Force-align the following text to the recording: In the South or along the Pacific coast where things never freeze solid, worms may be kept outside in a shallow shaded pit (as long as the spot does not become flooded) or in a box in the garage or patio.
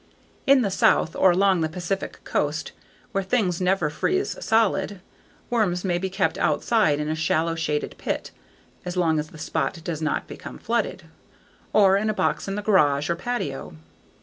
In 0.47 0.63
the 0.63 0.71
South 0.71 1.15
or 1.15 1.29
along 1.29 1.61
the 1.61 1.69
Pacific 1.69 2.21
coast 2.23 2.71
where 3.11 3.23
things 3.23 3.61
never 3.61 3.87
freeze 3.91 4.35
solid, 4.43 4.99
worms 5.51 5.85
may 5.85 5.99
be 5.99 6.09
kept 6.09 6.39
outside 6.39 6.99
in 6.99 7.07
a 7.07 7.13
shallow 7.13 7.53
shaded 7.53 7.93
pit 7.99 8.31
(as 8.83 8.97
long 8.97 9.19
as 9.19 9.27
the 9.29 9.37
spot 9.37 9.79
does 9.83 10.01
not 10.01 10.25
become 10.25 10.57
flooded) 10.57 11.03
or 11.71 11.97
in 11.97 12.09
a 12.09 12.15
box 12.15 12.47
in 12.47 12.55
the 12.55 12.63
garage 12.63 13.11
or 13.11 13.15
patio. 13.15 13.75